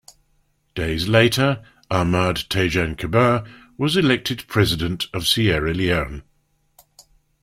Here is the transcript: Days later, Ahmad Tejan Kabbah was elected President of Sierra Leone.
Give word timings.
Days 0.73 1.07
later, 1.07 1.63
Ahmad 1.91 2.35
Tejan 2.49 2.95
Kabbah 2.97 3.45
was 3.77 3.95
elected 3.95 4.45
President 4.47 5.05
of 5.13 5.27
Sierra 5.27 5.75
Leone. 5.75 6.23